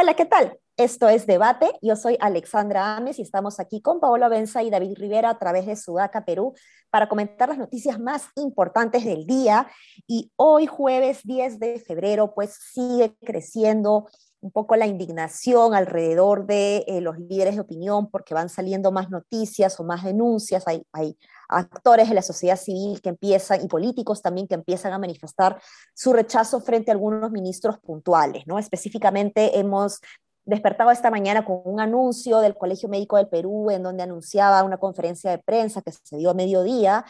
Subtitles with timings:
[0.00, 0.56] Hola, ¿qué tal?
[0.76, 1.72] Esto es Debate.
[1.82, 5.66] Yo soy Alexandra Ames y estamos aquí con Paola Benza y David Rivera a través
[5.66, 6.54] de Sudaca, Perú,
[6.88, 9.66] para comentar las noticias más importantes del día.
[10.06, 14.06] Y hoy, jueves 10 de febrero, pues sigue creciendo
[14.40, 19.10] un poco la indignación alrededor de eh, los líderes de opinión porque van saliendo más
[19.10, 20.66] noticias o más denuncias.
[20.66, 21.16] Hay, hay
[21.48, 25.60] actores de la sociedad civil que empiezan, y políticos también, que empiezan a manifestar
[25.94, 28.58] su rechazo frente a algunos ministros puntuales, ¿no?
[28.58, 30.00] Específicamente hemos
[30.48, 34.78] despertado esta mañana con un anuncio del Colegio Médico del Perú, en donde anunciaba una
[34.78, 37.04] conferencia de prensa que se dio a mediodía,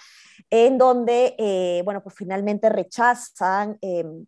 [0.51, 4.27] en donde, eh, bueno, pues finalmente rechazan em,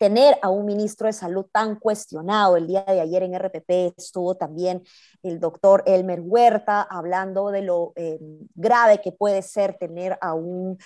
[0.00, 2.56] tener a un ministro de salud tan cuestionado.
[2.56, 4.82] El día de ayer en RPP estuvo también
[5.22, 8.18] el doctor Elmer Huerta hablando de lo eh,
[8.54, 10.78] grave que puede ser tener a un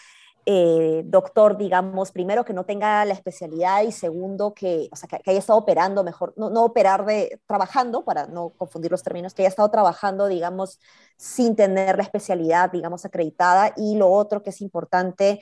[0.47, 5.31] eh, doctor, digamos, primero que no tenga la especialidad y segundo que, o sea, que,
[5.31, 9.43] haya estado operando mejor, no, no, operar de, trabajando, para no confundir los términos, que
[9.43, 10.81] haya estado trabajando, digamos,
[11.17, 13.73] sin tener la especialidad, digamos, acreditada.
[13.77, 15.41] Y lo otro que es importante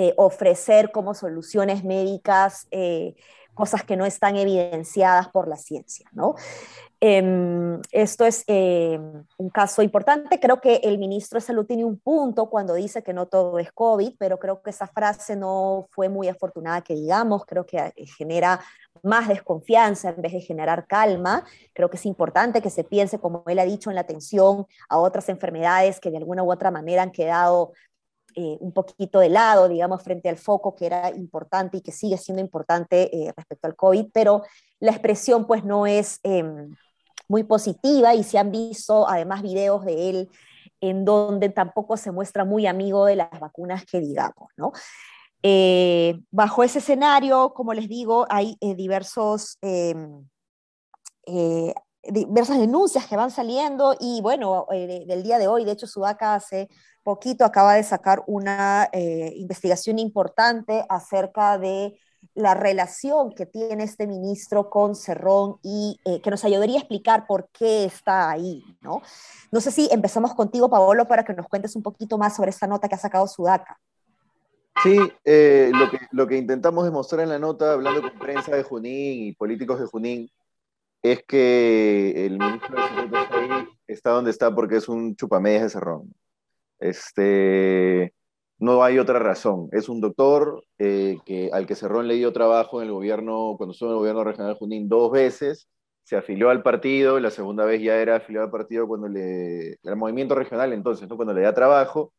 [0.00, 3.16] eh, ofrecer como soluciones médicas eh,
[3.52, 6.36] cosas que no están evidenciadas por la ciencia, ¿no?
[7.00, 10.38] Em, esto es em, un caso importante.
[10.38, 13.72] Creo que el ministro de Salud tiene un punto cuando dice que no todo es
[13.72, 17.44] COVID, pero creo que esa frase no fue muy afortunada que digamos.
[17.46, 18.60] Creo que eh, genera
[19.02, 21.44] más desconfianza en vez de generar calma.
[21.72, 24.98] Creo que es importante que se piense, como él ha dicho, en la atención a
[24.98, 27.72] otras enfermedades que de alguna u otra manera han quedado
[28.40, 32.16] eh, un poquito de lado, digamos, frente al foco que era importante y que sigue
[32.16, 34.44] siendo importante eh, respecto al COVID, pero
[34.78, 36.72] la expresión pues no es em,
[37.26, 40.30] muy positiva y se han visto además videos de él
[40.80, 44.70] en donde tampoco se muestra muy amigo de las vacunas que digamos, ¿no?
[45.42, 50.28] Eh, bajo ese escenario, como les digo, hay diversos em,
[52.02, 56.68] diversas denuncias que van saliendo y bueno, del día de hoy, de hecho Sudaca hace
[57.02, 61.98] poquito acaba de sacar una eh, investigación importante acerca de
[62.34, 67.26] la relación que tiene este ministro con Cerrón y eh, que nos ayudaría a explicar
[67.26, 69.02] por qué está ahí, ¿no?
[69.50, 72.66] No sé si empezamos contigo, Paolo, para que nos cuentes un poquito más sobre esta
[72.66, 73.80] nota que ha sacado Sudaca.
[74.82, 78.62] Sí, eh, lo, que, lo que intentamos demostrar en la nota, hablando con prensa de
[78.62, 80.30] Junín y políticos de Junín,
[81.02, 85.70] es que el ministro de Salud está está donde está porque es un chupamedias de
[85.70, 86.14] Cerrón.
[86.78, 88.14] Este,
[88.58, 89.68] no hay otra razón.
[89.72, 93.72] Es un doctor eh, que, al que Cerrón le dio trabajo en el gobierno, cuando
[93.72, 95.68] estuvo en el gobierno regional de Junín, dos veces.
[96.04, 99.78] Se afilió al partido, la segunda vez ya era afiliado al partido cuando le.
[99.82, 101.16] el movimiento regional entonces, ¿no?
[101.16, 102.12] cuando le da trabajo.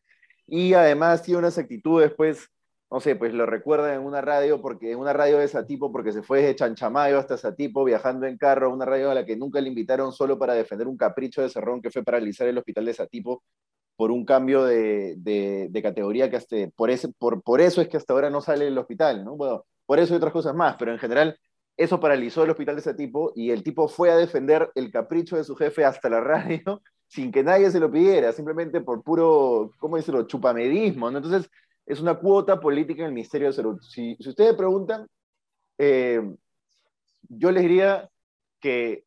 [0.48, 2.50] Y además tiene unas actitudes, pues,
[2.92, 6.12] no sé, pues lo recuerda en una radio, porque en una radio de Satipo, porque
[6.12, 9.62] se fue de Chanchamayo hasta Satipo viajando en carro, una radio a la que nunca
[9.62, 12.94] le invitaron solo para defender un capricho de Cerrón que fue paralizar el hospital de
[12.96, 13.44] Satipo
[13.96, 17.98] por un cambio de, de, categoría que hasta, por, ese, por, por eso es que
[17.98, 19.36] hasta ahora no sale el hospital, ¿no?
[19.36, 21.38] Bueno, por eso y otras cosas más, pero en general
[21.78, 25.36] eso paralizó el hospital de ese tipo y el tipo fue a defender el capricho
[25.36, 29.72] de su jefe hasta la radio sin que nadie se lo pidiera, simplemente por puro,
[29.80, 31.18] ¿cómo decirlo?, chupamedismo, ¿no?
[31.18, 31.50] Entonces,
[31.90, 33.82] es una cuota política en el Ministerio de Salud.
[33.82, 35.08] Si, ustedes preguntan,
[35.80, 36.22] eh,
[37.28, 38.08] yo les diría
[38.60, 39.06] que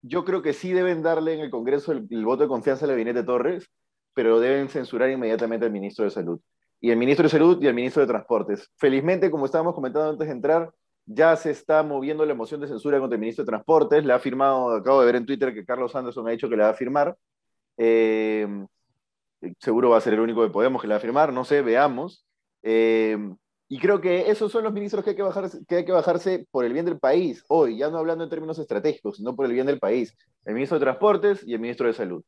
[0.00, 3.22] yo creo que sí deben darle en el Congreso el, voto de confianza al gabinete
[3.22, 3.70] Torres,
[4.14, 6.40] pero deben censurar inmediatamente al ministro de Salud.
[6.80, 8.70] Y el ministro de Salud y el ministro de Transportes.
[8.78, 10.72] Felizmente, como estábamos comentando antes de entrar,
[11.04, 14.02] ya se está moviendo la moción de censura contra el ministro de Transportes.
[14.02, 16.62] Le ha firmado, acabo de ver en Twitter que Carlos Anderson ha dicho que le
[16.62, 17.14] va a firmar.
[17.76, 18.48] Eh,
[19.58, 21.62] seguro va a ser el único de Podemos que le va a firmar, no sé,
[21.62, 22.26] veamos.
[22.62, 23.16] Eh,
[23.68, 26.46] y creo que esos son los ministros que hay que, bajarse, que hay que bajarse
[26.50, 29.52] por el bien del país hoy, ya no hablando en términos estratégicos, sino por el
[29.52, 30.16] bien del país.
[30.44, 32.22] El ministro de Transportes y el ministro de Salud.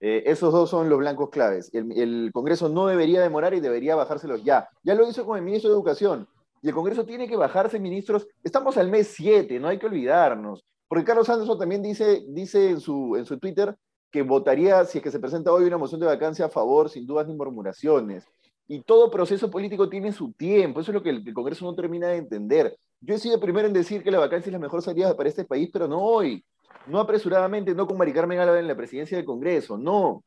[0.00, 1.70] Eh, esos dos son los blancos claves.
[1.72, 4.68] El, Congreso no debería demorar y debería bajárselos ya.
[4.82, 6.28] Ya lo hizo con el ministro de Educación.
[6.60, 8.26] Y el Congreso tiene que bajarse, ministros.
[8.42, 10.64] Estamos al mes 7, no hay que olvidarnos.
[10.88, 13.74] Porque Carlos Anderson también dice, dice en, su, en su Twitter
[14.14, 17.04] que votaría, si es que se presenta hoy una moción de vacancia a favor, sin
[17.04, 18.24] dudas ni murmuraciones.
[18.68, 20.80] Y todo proceso político tiene su tiempo.
[20.80, 22.78] Eso es lo que el, Congreso no termina de entender.
[23.00, 25.28] Yo he sido el primero en decir que la vacancia es la mejor salida para
[25.28, 26.44] este país, pero no hoy
[26.86, 30.22] no apresuradamente, no con Mari Carmen Álvarez en la presidencia del Congreso, no.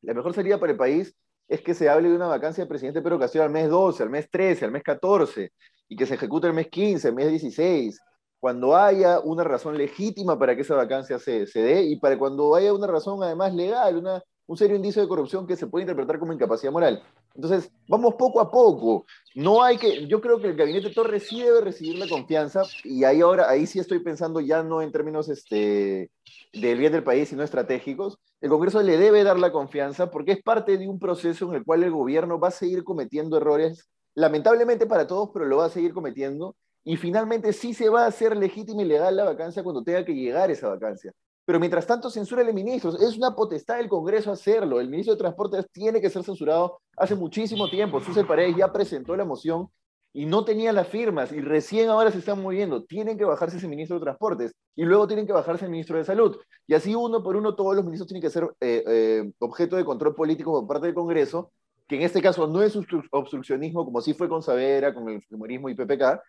[0.00, 1.14] La mejor salida para el país
[1.46, 4.10] es que se hable de una vacancia de presidente Pedro Castillo al mes 12, al
[4.10, 5.52] mes 13, al mes 14,
[5.88, 8.00] y que se ejecute el mes 15, el mes 16.
[8.42, 12.56] Cuando haya una razón legítima para que esa vacancia se, se dé y para cuando
[12.56, 16.18] haya una razón además legal, una, un serio indicio de corrupción que se puede interpretar
[16.18, 17.00] como incapacidad moral.
[17.36, 19.06] Entonces, vamos poco a poco.
[19.36, 23.04] No hay que, yo creo que el gabinete Torres sí debe recibir la confianza y
[23.04, 26.10] ahí ahora, ahí sí estoy pensando ya no en términos este,
[26.52, 28.18] del bien del país, sino estratégicos.
[28.40, 31.64] El Congreso le debe dar la confianza porque es parte de un proceso en el
[31.64, 35.70] cual el gobierno va a seguir cometiendo errores, lamentablemente para todos, pero lo va a
[35.70, 39.82] seguir cometiendo y finalmente sí se va a hacer legítima y legal la vacancia cuando
[39.82, 41.12] tenga que llegar esa vacancia.
[41.44, 43.00] Pero mientras tanto, censura a ministros.
[43.00, 44.80] Es una potestad del Congreso hacerlo.
[44.80, 48.00] El ministro de Transportes tiene que ser censurado hace muchísimo tiempo.
[48.00, 49.68] Susel Paredes ya presentó la moción
[50.12, 52.84] y no tenía las firmas y recién ahora se están moviendo.
[52.84, 56.04] Tienen que bajarse ese ministro de Transportes y luego tienen que bajarse el ministro de
[56.04, 56.36] Salud.
[56.66, 59.84] Y así uno por uno todos los ministros tienen que ser eh, eh, objeto de
[59.84, 61.50] control político por parte del Congreso,
[61.88, 62.76] que en este caso no es
[63.10, 66.20] obstruccionismo como sí fue con Savera, con el humorismo y PPK,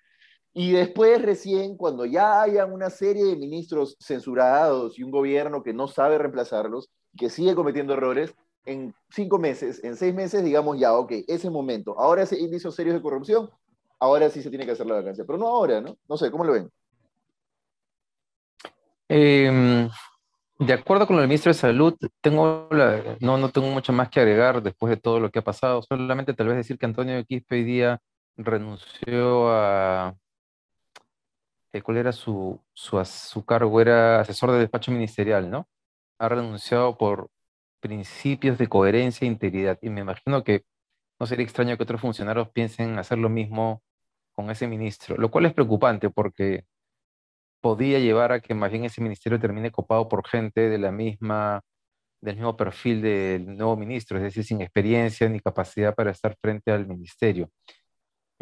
[0.54, 5.74] y después recién, cuando ya haya una serie de ministros censurados y un gobierno que
[5.74, 8.36] no sabe reemplazarlos, que sigue cometiendo errores,
[8.66, 12.96] en cinco meses, en seis meses, digamos ya, ok, ese momento, ahora ese indicios serios
[12.96, 13.50] de corrupción,
[14.00, 15.98] ahora sí se tiene que hacer la vacancia, pero no ahora, ¿no?
[16.08, 16.70] No sé, ¿cómo lo ven?
[19.10, 19.90] Em,
[20.60, 22.70] de acuerdo con el ministro de Salud, tengo
[23.20, 26.34] no, no tengo mucho más que agregar después de todo lo que ha pasado, solamente
[26.34, 28.02] tal vez decir que Antonio Quispe hoy día
[28.38, 30.16] renunció a
[31.82, 33.82] ¿cuál era su, su, cargo?
[33.82, 35.68] Era asesor de despacho ministerial, ¿no?
[36.20, 37.30] Ha renunciado por
[37.80, 39.80] principios de coherencia e integridad.
[39.82, 40.66] Y me imagino que
[41.20, 43.84] no sería extraño que otros funcionarios piensen hacer lo mismo
[44.34, 46.66] con ese ministro, lo cual es preocupante porque
[47.62, 51.62] podía llevar a que más bien ese ministerio termine copado por gente de la misma,
[52.22, 56.72] del mismo perfil del nuevo ministro, es decir, sin experiencia ni capacidad para estar frente
[56.72, 57.50] al ministerio.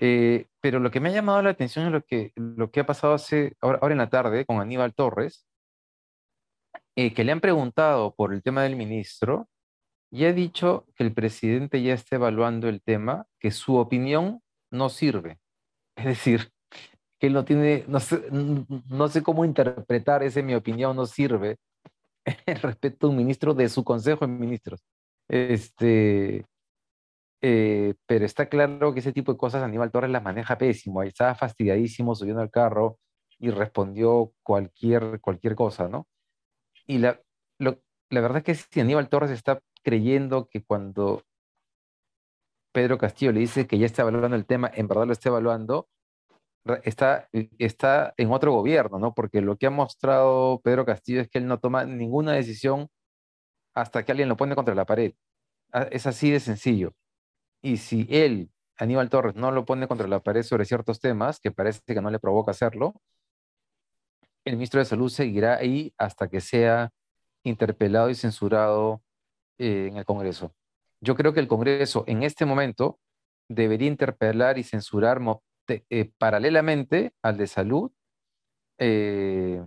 [0.04, 2.86] Eh, pero lo que me ha llamado la atención es lo que, lo que ha
[2.88, 5.46] pasado hace, ahora, en la tarde con Aníbal Torres,
[6.96, 9.48] eh, que le han preguntado por el tema del ministro
[10.12, 14.90] y ha dicho que el presidente ya está evaluando el tema, que su opinión no
[14.90, 15.40] sirve.
[15.96, 16.50] Es decir,
[17.20, 21.58] que él no tiene, no sé, no sé cómo interpretar ese mi opinión no sirve
[22.64, 24.84] respecto a un ministro de su consejo de ministros.
[25.30, 26.46] Este,
[27.42, 31.04] eh, pero está claro que ese tipo de cosas Aníbal Torres las maneja pésimo.
[31.04, 33.00] Estaba fastidiadísimo subiendo al carro
[33.40, 36.08] y respondió cualquier, cualquier cosa, ¿no?
[36.86, 37.20] Y la,
[37.58, 41.24] la verdad es que si Aníbal Torres está creyendo que cuando
[42.72, 45.90] Pedro Castillo le dice que ya está evaluando el tema, en verdad lo está evaluando,
[46.84, 47.28] está,
[47.58, 49.14] está en otro gobierno, ¿no?
[49.14, 52.88] Porque lo que ha mostrado Pedro Castillo es que él no toma ninguna decisión
[53.74, 55.14] hasta que alguien lo pone contra la pared.
[55.74, 56.94] Ah, es así de sencillo.
[57.62, 61.52] Y si él, Aníbal Torres, no lo pone contra la pared sobre ciertos temas, que
[61.52, 62.96] parece que no le provoca hacerlo,
[64.46, 66.92] el ministro de Salud seguirá ahí hasta que sea
[67.44, 69.02] interpelado y censurado
[69.58, 70.56] eh, en el Congreso.
[71.00, 73.00] Yo creo que el Congreso en este momento
[73.48, 75.20] debería interpelar y censurar
[75.68, 77.92] eh, paralelamente al de salud,
[78.78, 79.64] eh,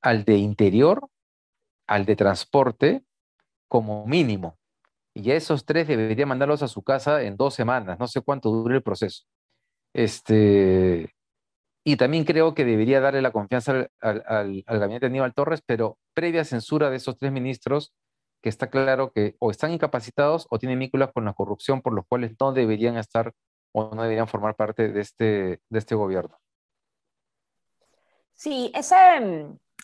[0.00, 1.08] al de interior,
[1.86, 3.04] al de transporte,
[3.68, 4.58] como mínimo.
[5.14, 8.50] Y a esos tres debería mandarlos a su casa en dos semanas, no sé cuánto
[8.50, 9.24] dure el proceso.
[9.92, 11.14] Este,
[11.84, 16.44] y también creo que debería darle la confianza al, gabinete de Aníbal Torres, pero previa
[16.44, 17.94] censura de esos tres ministros,
[18.42, 22.06] que está claro que o están incapacitados o tienen vínculos con la corrupción, por los
[22.06, 23.32] cuales no deberían estar
[23.72, 26.38] o no deberían formar parte de este, de este gobierno.
[28.32, 29.20] Sí, esa,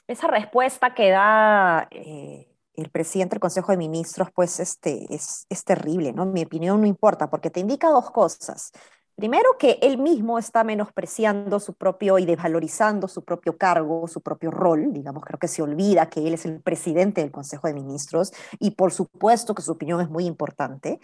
[0.06, 2.49] esa respuesta que da eh,
[2.80, 6.26] el presidente del Consejo de Ministros, pues este, es, terrible, ¿no?
[6.26, 8.72] Mi opinión no importa, porque te indica dos cosas.
[9.14, 14.50] Primero, que él mismo está menospreciando su propio y desvalorizando su propio cargo, su propio
[14.50, 18.32] rol, digamos, creo que se olvida que él es el presidente del Consejo de Ministros
[18.58, 21.00] y por supuesto que su opinión es muy importante.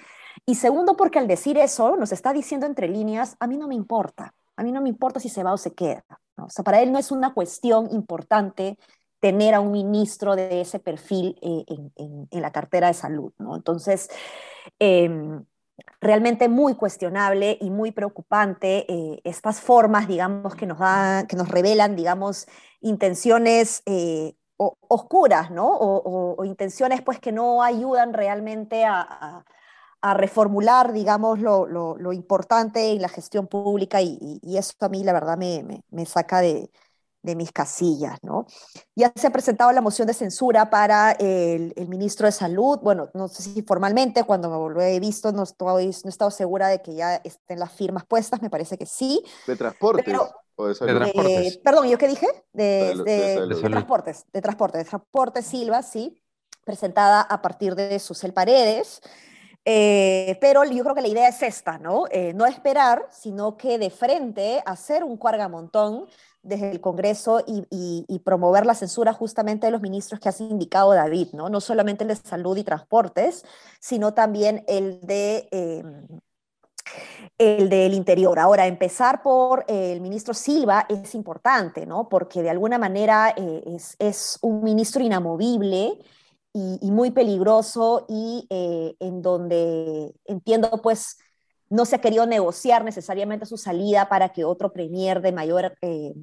[0.46, 3.74] Y segundo, porque al decir eso nos está diciendo entre líneas, a mí no me
[3.74, 6.04] importa, a mí no me importa si se va o se queda.
[6.38, 8.78] O sea, para él no es una cuestión importante
[9.26, 11.64] tener a un ministro de ese perfil eh,
[11.96, 13.32] en, la cartera de salud.
[13.38, 13.56] ¿no?
[13.56, 14.08] Entonces,
[14.78, 15.44] em,
[16.00, 21.48] realmente muy cuestionable y muy preocupante eh, estas formas, digamos, que nos, dan, que nos
[21.48, 22.46] revelan, digamos,
[22.80, 25.76] intenciones eh, oscuras, ¿no?
[25.76, 29.44] O, intenciones, pues, que no ayudan realmente a,
[30.14, 36.06] reformular, digamos, lo, importante en la gestión pública y, eso a mí, la verdad, me
[36.06, 36.70] saca de,
[37.26, 38.46] de mis casillas, ¿no?
[38.94, 43.28] Ya se ha presentado la moción de censura para el, ministro de Salud, bueno, no
[43.28, 46.94] sé si formalmente, cuando lo he visto, no, estoy, no he estado segura de que
[46.94, 49.22] ya estén las firmas puestas, me parece que sí.
[49.46, 50.16] De transporte.
[50.54, 50.92] ¿O de salud?
[50.92, 51.54] De transportes.
[51.54, 52.26] Eh, perdón, ¿yo qué dije?
[52.52, 56.22] De, Salud, de- de de transportes, de transporte, de transporte Silva, sí,
[56.64, 59.02] presentada a partir de Susel Paredes.
[59.68, 62.04] Eh, pero yo creo que la idea es esta, ¿no?
[62.12, 66.06] Eh, no esperar, sino que de frente hacer un cuargamontón
[66.46, 71.28] desde el Congreso y, promover la censura justamente de los ministros que has indicado David,
[71.32, 71.48] ¿no?
[71.48, 73.44] No solamente el de salud y transportes,
[73.80, 75.48] sino también el de...
[75.52, 75.82] eh,
[77.38, 78.38] el del interior.
[78.38, 82.08] Ahora, empezar por eh, el ministro Silva es importante, ¿no?
[82.08, 83.62] Porque de alguna manera eh,
[83.98, 85.98] es, un ministro inamovible
[86.52, 91.18] y, y muy peligroso y eh, en donde entiendo, pues,
[91.68, 96.14] no se ha querido negociar necesariamente su salida para que otro premier de, mayor, eh,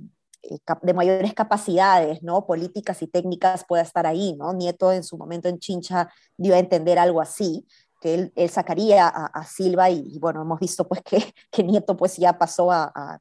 [0.43, 2.45] eh, de mayores capacidades, ¿no?
[2.45, 4.53] Políticas y técnicas pueda estar ahí, ¿no?
[4.53, 7.65] Nieto en su momento en Chincha dio a entender algo así
[8.01, 12.17] que él, sacaría a, Silva y, y, bueno, hemos visto pues que, que Nieto pues
[12.17, 13.19] ya pasó a, a,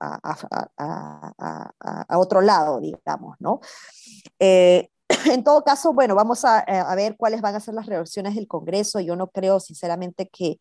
[0.00, 3.60] a, a, a otro lado, digamos, ¿no?
[4.38, 4.88] Eh,
[5.26, 8.46] en todo caso, bueno, vamos a, a, ver cuáles van a ser las reacciones del
[8.46, 9.00] Congreso.
[9.00, 10.58] Yo no creo, sinceramente, que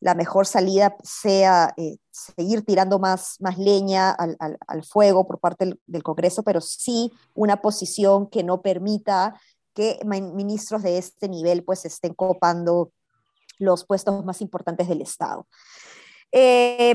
[0.00, 5.66] la mejor salida sea eh, seguir tirando más, más leña al, al, fuego por parte
[5.66, 9.38] del, del, Congreso, pero sí una posición que no permita
[9.74, 12.92] que ministros de este nivel pues estén copando
[13.58, 15.46] los puestos más importantes del Estado.
[16.32, 16.94] Eh,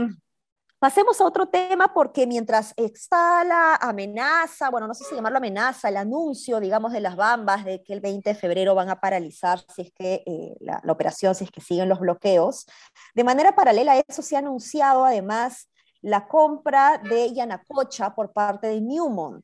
[0.86, 5.90] pasemos a otro tema porque mientras está la amenaza, bueno, no sé si llamarlo amenaza,
[5.90, 9.60] el anuncio, digamos, de las bambas de que el 20 de febrero van a paralizar
[9.74, 12.68] si es que eh, la, la, operación, si es que siguen los bloqueos,
[13.16, 15.72] de manera paralela a eso se ha anunciado además
[16.04, 19.44] la compra de Yanacocha por parte de Newmont.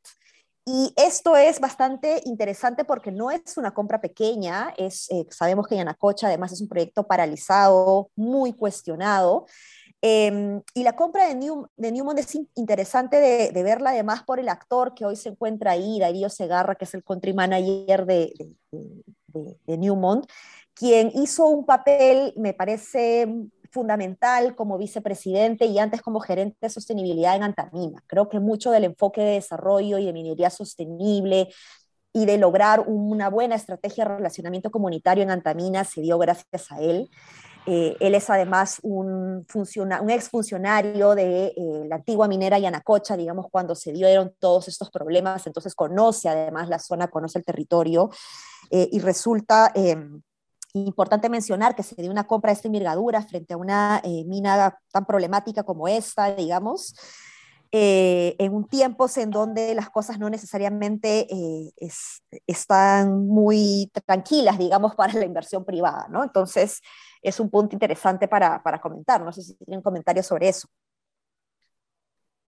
[0.64, 5.76] Y esto es bastante interesante porque no es una compra pequeña, es, eh, sabemos que
[5.76, 9.48] Yanacocha además es un proyecto paralizado, muy cuestionado,
[10.02, 14.40] eh, y la compra de, New, de, Newmont es interesante de, de, verla además por
[14.40, 18.34] el actor que hoy se encuentra ahí, Darío Segarra, que es el country manager de,
[19.28, 20.26] de, Newmont,
[20.74, 23.28] quien hizo un papel, me parece
[23.70, 28.04] fundamental como vicepresidente y antes como gerente de sostenibilidad en Antamina.
[28.08, 31.50] Creo que mucho del enfoque de desarrollo y de minería sostenible
[32.14, 36.82] y de lograr una buena estrategia de relacionamiento comunitario en Antamina se dio gracias a
[36.82, 37.10] él.
[37.66, 43.76] Eh, él es además un, un exfuncionario de eh, la antigua minera Yanacocha, digamos, cuando
[43.76, 48.10] se dieron todos estos problemas, entonces conoce además la zona, conoce el territorio
[48.72, 49.72] eh, y resulta
[50.74, 54.78] importante mencionar que se dio una compra de esta envergadura frente a una eh, mina
[54.92, 56.96] tan problemática como esta, digamos,
[57.74, 64.58] eh, en un tiempo en donde las cosas no necesariamente eh, es, están muy tranquilas,
[64.58, 66.24] digamos, para la inversión privada, ¿no?
[66.24, 66.82] Entonces,
[67.22, 69.22] es un punto interesante para, para comentar.
[69.22, 70.68] No sé si tienen comentarios sobre eso.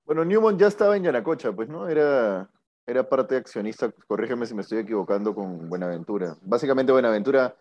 [0.06, 1.88] Bueno, Newmont ya estaba en Yanacocha, pues, ¿no?
[1.88, 2.50] Era,
[2.88, 6.38] era parte accionista, corrígeme si me estoy equivocando con Buenaventura.
[6.42, 7.56] Básicamente, Buenaventura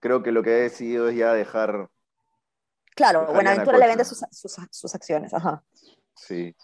[0.00, 1.88] creo que lo que ha decidido es ya dejar.
[2.96, 5.62] Claro, dejar Buenaventura le vende sus, sus, sus, acciones, ajá.
[6.14, 6.54] Sí.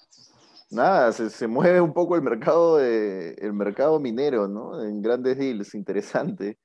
[0.71, 4.83] Nada, se, se, mueve un poco el mercado de, el mercado minero, ¿no?
[4.83, 6.59] En grandes deals, interesante.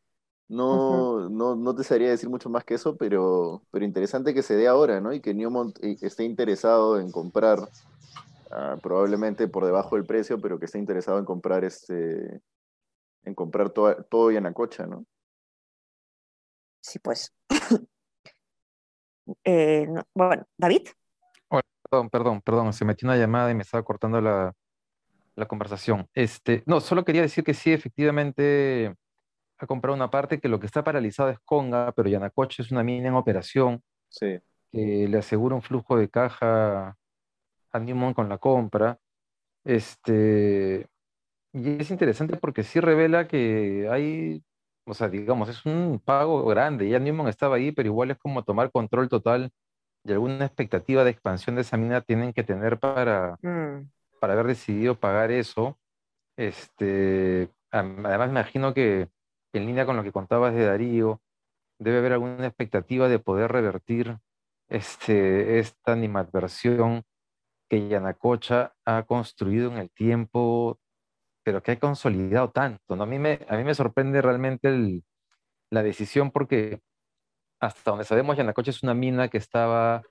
[0.47, 1.31] No, uh -huh.
[1.31, 4.67] no, no te sabría decir mucho más que eso, pero, pero interesante que se dé
[4.67, 5.12] ahora, ¿no?
[5.12, 10.65] Y que Newmont esté interesado en comprar, uh, probablemente por debajo del precio, pero que
[10.65, 12.41] esté interesado en comprar este,
[13.24, 15.05] en comprar todo, todo Yanacocha, ¿no?
[16.81, 17.33] Sí, pues.
[19.43, 20.89] eh, no, bueno, David.
[21.95, 24.53] Perdón, perdón, perdón, se metió una llamada y me estaba cortando la,
[25.35, 26.09] la, conversación.
[26.13, 28.93] Este, no, solo quería decir que sí, efectivamente
[29.57, 32.83] ha comprado una parte que lo que está paralizado es Conga, pero Yanacocha es una
[32.83, 34.39] mina en operación sí.
[34.73, 36.97] que le asegura un flujo de caja
[37.71, 38.99] a Newmont con la compra.
[39.63, 40.87] Este,
[41.53, 44.43] y es interesante porque sí revela que hay
[44.85, 46.89] o sea, digamos, es un pago grande.
[46.89, 49.51] Ya Newmont estaba ahí, pero igual es como tomar control total
[50.05, 53.89] y alguna expectativa de expansión de esa mina tienen que tener para, mm.
[54.19, 55.77] para haber decidido pagar eso.
[56.38, 59.09] Este, además, me imagino que
[59.53, 61.21] en línea con lo que contabas de Darío,
[61.79, 64.17] debe haber alguna expectativa de poder revertir
[64.69, 67.03] este, esta animadversión
[67.69, 70.79] que Yanacocha ha construido en el tiempo
[71.45, 72.95] pero que ha consolidado tanto.
[72.95, 73.03] ¿no?
[73.03, 75.03] A, mí me, a mí me sorprende realmente el,
[75.69, 76.81] la decisión porque
[77.65, 80.03] hasta donde sabemos, Yanacocha es una mina que estaba,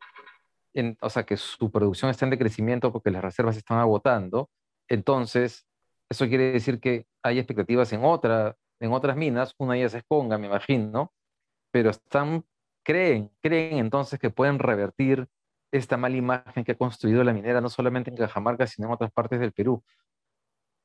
[0.74, 4.50] en, o sea, que su producción está en decrecimiento porque las reservas se están agotando.
[4.88, 5.66] Entonces,
[6.08, 10.04] eso quiere decir que hay expectativas en, otra, en otras minas, una de ellas es
[10.06, 11.12] Conga, me imagino,
[11.70, 12.44] pero están,
[12.82, 15.28] creen, creen entonces que pueden revertir
[15.72, 19.10] esta mala imagen que ha construido la minera, no solamente en Cajamarca, sino en otras
[19.10, 19.82] partes del Perú.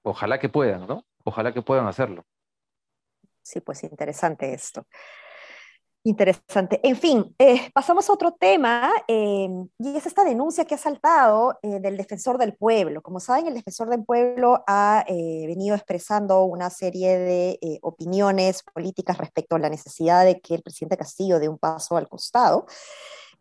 [0.04, 1.06] Ojalá que puedan, ¿no?
[1.24, 2.26] Ojalá que puedan hacerlo.
[3.42, 4.88] Sí, pues interesante esto.
[6.06, 6.80] Interesante.
[6.88, 11.60] En fin, eh, pasamos a otro tema, eh, y es esta denuncia que ha saltado
[11.62, 13.02] eh, del defensor del pueblo.
[13.02, 19.58] Como saben, el defensor del pueblo ha venido expresando una serie de opiniones políticas respecto
[19.58, 22.66] a la necesidad de que el presidente Castillo dé un paso al costado.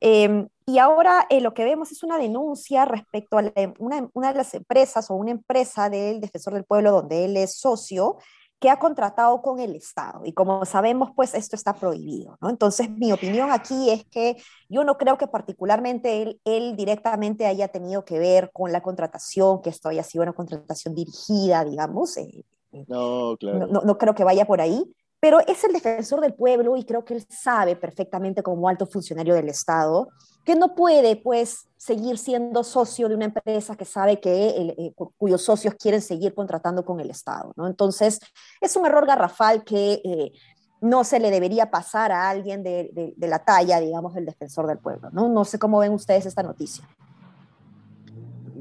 [0.01, 3.43] Em, y ahora lo que vemos es una denuncia respecto a
[3.79, 7.59] una, una de las empresas o una empresa del defensor del pueblo donde él es
[7.59, 8.19] socio,
[8.61, 10.23] que ha contratado con el Estado.
[10.25, 12.37] Y como sabemos, pues esto está prohibido.
[12.41, 12.51] ¿no?
[12.51, 14.37] Entonces, mi opinión aquí es que
[14.69, 19.63] yo no creo que particularmente él, él directamente haya tenido que ver con la contratación,
[19.63, 22.17] que esto haya sido una contratación dirigida, digamos.
[22.17, 23.67] Eh, eh, no, claro.
[23.67, 24.85] No, no, creo que vaya por ahí,
[25.21, 29.35] pero es el defensor del pueblo y creo que él sabe perfectamente como alto funcionario
[29.35, 30.09] del Estado
[30.45, 35.43] que no puede pues seguir siendo socio de una empresa que sabe que eh, cuyos
[35.43, 37.67] socios quieren seguir contratando con el Estado, ¿no?
[37.67, 38.19] Entonces,
[38.61, 40.33] es un error garrafal que eh,
[40.81, 45.11] no se le debería pasar a alguien de, la talla, digamos, del defensor del pueblo,
[45.11, 45.29] ¿no?
[45.29, 46.89] No sé cómo ven ustedes esta noticia.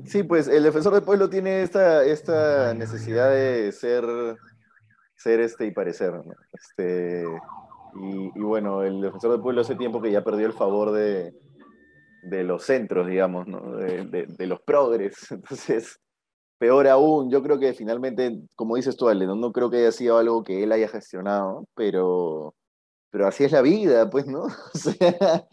[0.05, 4.03] Sí, pues el defensor del pueblo tiene esta necesidad de ser
[5.17, 6.13] ser este y parecer.
[6.53, 7.25] Este,
[7.95, 11.33] y, bueno, el defensor del pueblo hace tiempo que ya perdió el favor de,
[12.23, 13.75] de los centros, digamos, ¿no?
[13.77, 15.15] de, de, los progres.
[15.31, 15.99] Entonces,
[16.59, 20.17] peor aún, yo creo que finalmente, como dices tú, Ale, no, creo que haya sido
[20.17, 22.53] algo que él haya gestionado, pero,
[23.09, 24.43] pero así es la vida, pues, ¿no?
[24.73, 25.47] O sea,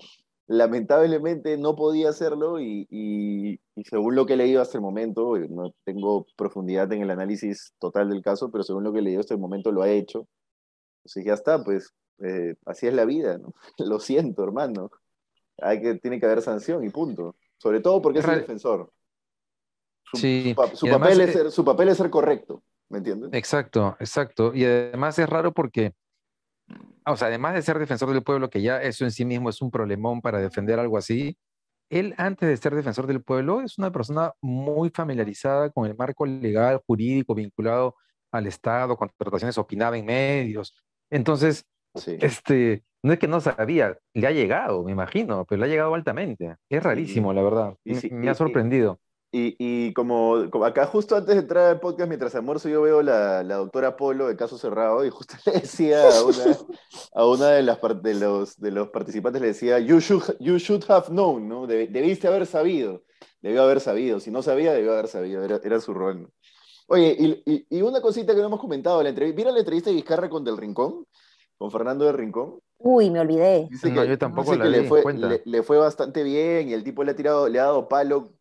[0.46, 5.74] lamentablemente no podía hacerlo y, y, según lo que he leído hasta el momento, no
[5.84, 9.34] tengo profundidad en el análisis total del caso, pero según lo que he leído hasta
[9.34, 10.28] el momento lo ha hecho.
[10.98, 13.52] Entonces ya está, pues eh, así es la vida, ¿no?
[13.78, 14.90] Lo siento, hermano.
[15.60, 17.36] Hay que, tiene que haber sanción y punto.
[17.58, 18.90] Sobre todo porque es el defensor.
[20.04, 20.54] Su, sí.
[20.74, 23.30] su, papel es ser, su papel es ser correcto, ¿me entiendes?
[23.32, 24.54] Exacto, exacto.
[24.54, 25.94] Y además es raro porque
[27.06, 29.60] o sea, además de ser defensor del pueblo, que ya eso en sí mismo es
[29.60, 31.36] un problemón para defender algo así,
[31.90, 36.26] él antes de ser defensor del pueblo es una persona muy familiarizada con el marco
[36.26, 37.96] legal, jurídico, vinculado
[38.32, 40.74] al Estado, contrataciones, opinaba en medios.
[41.10, 41.64] Entonces,
[42.06, 45.94] este, no es que no sabía, le ha llegado, me imagino, pero le ha llegado
[45.94, 46.56] altamente.
[46.68, 47.76] Es rarísimo, la verdad.
[47.84, 48.98] me, ha sorprendido.
[49.36, 53.56] Y, como, acá justo antes de entrar al podcast, mientras almuerzo, yo veo la, la
[53.56, 56.56] doctora Polo de Caso Cerrado y justo le decía a una,
[57.14, 60.84] a una de, las, de, los, de los participantes, le decía, you should, you should
[60.86, 61.66] have known, ¿no?
[61.66, 63.02] debiste haber sabido,
[63.42, 66.30] debió haber sabido, si no sabía, debió haber sabido, era, era su rol.
[66.86, 69.96] Oye, y, y, una cosita que no hemos comentado, la entrevista, ¿vieron la entrevista de
[69.96, 71.06] Vizcarra con Del Rincón?
[71.58, 72.60] Con Fernando del Rincón.
[72.78, 73.68] Uy, me olvidé.
[73.90, 77.12] no, yo tampoco la le, fue, le, le, fue bastante bien y el tipo le
[77.12, 78.34] ha tirado, le ha dado palo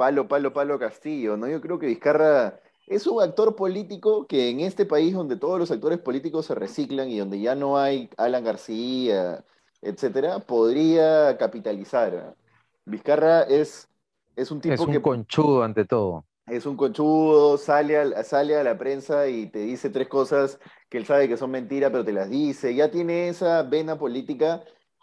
[0.00, 1.46] palo, palo, palo Castillo, ¿no?
[1.46, 5.70] Yo creo que Vizcarra es un actor político que en este país donde todos los
[5.70, 9.44] actores políticos se reciclan y donde ya no hay Alan García,
[9.82, 12.34] etcétera, podría capitalizar.
[12.86, 13.90] Vizcarra es,
[14.36, 16.24] es un tipo es un conchudo ante todo.
[16.46, 20.58] Es un conchudo, sale a, sale a la prensa y te dice tres cosas
[20.88, 22.74] que él sabe que son mentiras, pero te las dice.
[22.74, 24.62] Ya tiene esa vena política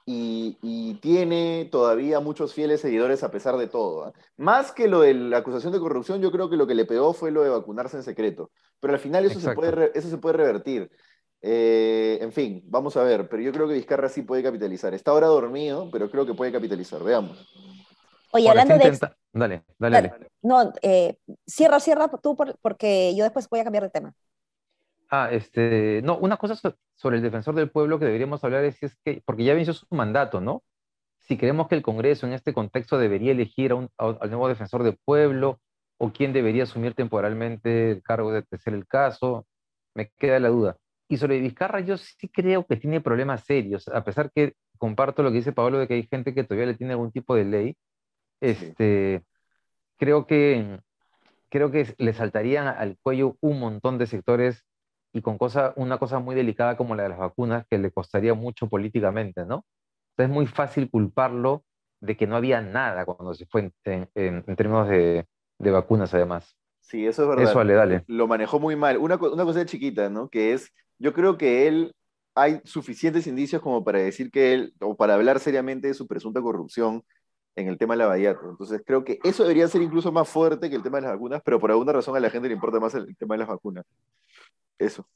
[0.10, 4.06] y, tiene todavía muchos fieles seguidores a pesar de todo.
[4.06, 4.14] ¿ah?
[4.38, 7.14] Más que lo de la acusación de corrupción, yo creo que lo que le pegó
[7.14, 8.50] fue lo de vacunarse en secreto.
[8.80, 10.90] Pero al final eso, se puede, eso se puede revertir.
[11.42, 14.94] Eh, en fin, vamos a ver, pero yo creo que Vizcarra sí puede capitalizar.
[14.94, 17.04] Está ahora dormido, pero creo que puede capitalizar.
[17.04, 17.46] Veamos.
[18.32, 18.98] Oye, hablando de...
[19.34, 20.28] Dale, dale, dale.
[20.42, 24.16] No, eh, cierra, cierra tú porque yo después voy a cambiar de tema.
[25.10, 26.56] Ah, este, no, una cosa
[26.96, 29.86] sobre el defensor del pueblo que deberíamos hablar es, es que, porque ya venció su
[29.92, 30.64] mandato, ¿no?
[31.20, 34.84] Si creemos que el Congreso en este contexto debería elegir a un, al nuevo defensor
[34.84, 35.60] del pueblo
[35.98, 39.48] o quién debería asumir temporalmente el cargo de tercer el caso,
[39.96, 40.78] me queda la duda.
[41.10, 45.32] Y sobre Vizcarra, yo sí creo que tiene problemas serios, a pesar que comparto lo
[45.32, 47.78] que dice Pablo de que hay gente que todavía le tiene algún tipo de ley.
[48.42, 49.24] Este,
[49.98, 50.80] creo que
[51.50, 54.67] creo que le saltarían al cuello un montón de sectores
[55.18, 58.36] y con cosa, una cosa muy delicada como la de las vacunas que le costaría
[58.36, 59.66] mucho políticamente, ¿no?
[60.12, 61.64] Entonces es muy fácil culparlo
[62.02, 65.26] de que no había nada cuando se fue en, en, términos de,
[65.58, 66.56] de, vacunas, además.
[66.82, 67.46] Sí, eso es verdad.
[67.46, 68.04] Eso, dale, dale.
[68.06, 68.98] Lo manejó muy mal.
[68.98, 70.30] Una, una cosa chiquita, ¿no?
[70.30, 71.96] Que es, yo creo que él,
[72.36, 76.42] hay suficientes indicios como para decir que él, o para hablar seriamente de su presunta
[76.42, 77.04] corrupción
[77.56, 78.52] en el tema de la Bayato.
[78.52, 81.42] Entonces creo que eso debería ser incluso más fuerte que el tema de las vacunas,
[81.44, 83.84] pero por alguna razón a la gente le importa más el tema de las vacunas.
[84.80, 85.08] Eso.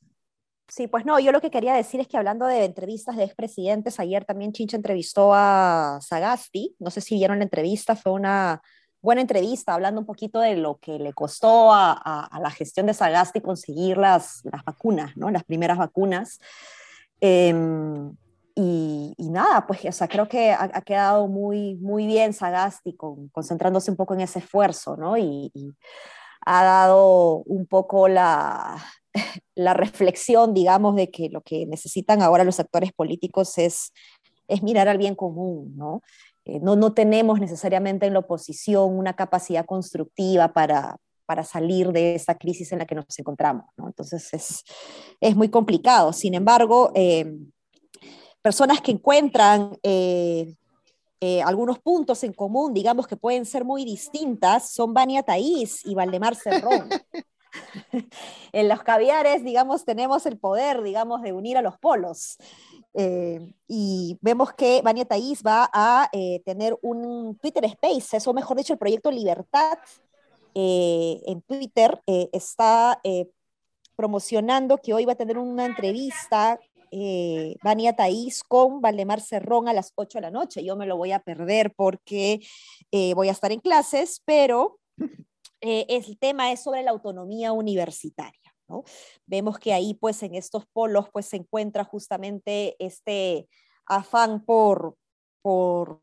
[0.72, 4.00] Sí, pues no, yo lo que quería decir es que hablando de entrevistas de expresidentes,
[4.00, 8.62] ayer también Chincha entrevistó a Sagasti, no sé si vieron la entrevista, fue una
[9.02, 13.42] buena entrevista hablando un poquito de lo que le costó a, la gestión de Sagasti
[13.42, 15.30] conseguir las, las vacunas, ¿no?
[15.30, 16.40] las primeras vacunas.
[17.20, 18.16] Em,
[18.56, 23.98] y, nada, pues o sea, creo que ha, quedado muy, muy bien Sagasti concentrándose un
[23.98, 25.18] poco en ese esfuerzo, ¿no?
[25.18, 25.52] y
[26.46, 28.78] ha dado un poco la,
[29.56, 33.92] la reflexión, digamos, de que lo que necesitan ahora los actores políticos es,
[34.48, 36.02] es mirar al bien común, ¿no?
[36.46, 42.16] Eh, no, no tenemos necesariamente en la oposición una capacidad constructiva para, para salir de
[42.16, 43.66] esta crisis en la que nos encontramos.
[43.78, 44.64] Entonces es,
[45.20, 46.12] es muy complicado.
[46.14, 47.32] Sin embargo, eh,
[48.42, 50.56] personas que encuentran eh,
[51.46, 56.36] algunos puntos en común, digamos que pueden ser muy distintas, son Vania Taís y Valdemar
[56.36, 56.90] Cerrón.
[58.52, 62.38] en los caviares, digamos, tenemos el poder, digamos, de unir a los polos.
[62.94, 68.58] Eh, y vemos que Vania Taís va a eh, tener un Twitter Space, eso mejor
[68.58, 69.78] dicho, el proyecto Libertad
[70.54, 73.00] eh, en Twitter está
[73.96, 76.60] promocionando que hoy va a tener una entrevista
[77.64, 80.62] Vania Taís con Valdemar Cerrón a las 8 de la noche.
[80.62, 82.42] Yo me lo voy a perder porque
[82.92, 84.80] voy a estar en clases, pero
[85.62, 88.40] eh, el tema es sobre la autonomía universitaria.
[88.68, 88.84] ¿no?
[89.26, 93.48] Vemos que ahí, pues, en estos polos, pues, se encuentra justamente este
[93.86, 94.96] afán por,
[95.42, 96.00] por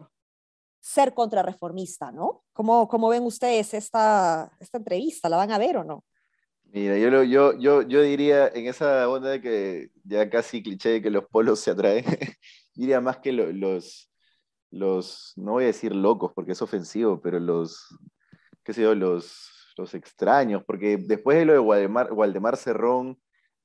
[0.80, 2.44] ser contrarreformista, ¿no?
[2.52, 5.28] ¿Cómo, ¿Cómo, ven ustedes esta, esta entrevista?
[5.28, 6.04] ¿La van a ver o no?
[6.64, 11.02] Mira, yo, yo, yo, yo diría en esa onda de que ya casi cliché de
[11.02, 12.04] que los polos se atraen,
[12.74, 14.10] diría más que los,
[14.70, 17.88] los, no voy a decir locos porque es ofensivo, pero los,
[18.68, 23.18] qué sé yo, los, los extraños, porque después de lo de Waldemar, Waldemar Cerrón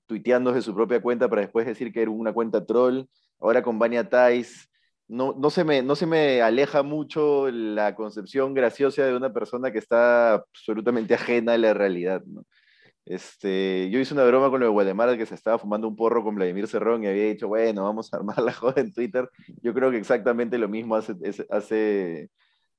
[0.06, 3.02] tuiteando desde su propia cuenta para después decir que era una cuenta troll,
[3.38, 4.70] ahora con Vania Tais,
[5.10, 9.74] no, no, se me, no se me aleja mucho la concepción graciosa de una persona
[9.74, 12.24] que está absolutamente ajena a la realidad.
[13.04, 16.24] Este, yo hice una broma con lo de Waldemar que se estaba fumando un porro
[16.24, 19.30] con Vladimir Cerrón y había dicho, bueno, vamos a armar la joda en Twitter.
[19.62, 21.14] Yo creo que exactamente lo mismo hace,
[21.50, 22.30] hace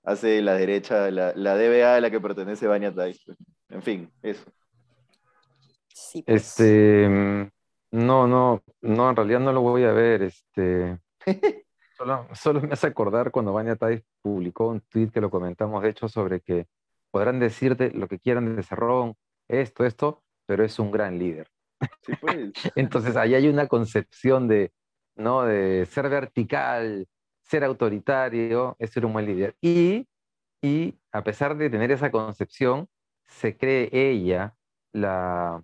[0.05, 3.25] hace la derecha, la, la DBA a la que pertenece Banya Tais.
[3.71, 4.45] En fin, eso.
[5.89, 6.43] Sí, pues.
[6.43, 7.09] Este,
[7.91, 10.23] no, no, no, en realidad no lo voy a ver.
[10.23, 10.99] Este,
[11.97, 15.91] solo, solo me hace acordar cuando Banya Tais publicó un tweet que lo comentamos, de
[15.91, 16.67] hecho, sobre que
[17.11, 19.15] podrán decirte lo que quieran de Cerrón,
[19.49, 21.49] esto, esto, pero es un gran líder.
[22.03, 22.53] Sí, pues.
[22.77, 24.73] Entonces ahí hay una concepción de,
[25.17, 25.45] ¿no?
[25.45, 27.07] de ser vertical,
[27.45, 29.57] ser autoritario es ser un buen líder.
[29.61, 30.09] Y,
[30.63, 32.89] y a pesar de tener esa concepción,
[33.27, 34.55] se cree ella
[34.93, 35.63] la,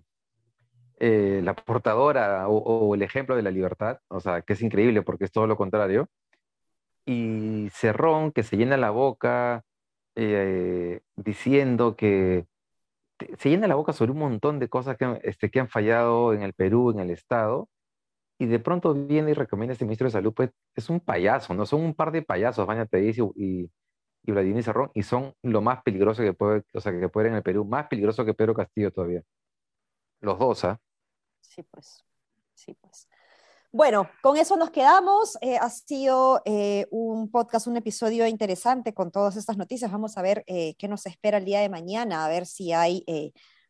[0.99, 5.25] eh, la portadora o, el ejemplo de la libertad, o sea, que es increíble porque
[5.25, 6.09] es todo lo contrario.
[7.05, 9.63] Y Cerrón, que se llena la boca
[10.15, 12.45] eh, diciendo que
[13.37, 16.43] se llena la boca sobre un montón de cosas que, este, que han fallado en
[16.43, 17.69] el Perú, en el Estado,
[18.41, 21.53] y de pronto viene y recomienda a este ministro de Salud, pues es un payaso,
[21.53, 21.63] ¿no?
[21.67, 23.71] Son un par de payasos, Baña y, y,
[24.23, 27.35] y Vladimir Cerrón, y son lo más peligroso que puede, o sea, que puede en
[27.35, 29.21] el Perú, más peligroso que Pedro Castillo todavía.
[30.21, 30.79] Los dos, ¿ah?
[31.39, 32.03] Sí, pues.
[32.55, 33.07] Sí, pues.
[33.71, 35.37] Bueno, con eso nos quedamos.
[35.41, 39.91] Eh, ha sido eh, un podcast, un episodio interesante con todas estas noticias.
[39.91, 43.05] Vamos a ver eh, qué nos espera el día de mañana, a ver si hay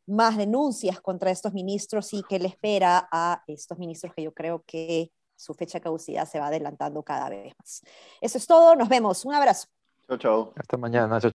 [0.07, 4.63] más denuncias contra estos ministros y qué le espera a estos ministros que yo creo
[4.65, 7.81] que su fecha de caducidad se va adelantando cada vez más.
[8.19, 9.67] Eso es todo, nos vemos, un abrazo.
[10.07, 10.53] Chao, chao.
[10.55, 11.19] Hasta mañana.
[11.19, 11.31] Chao.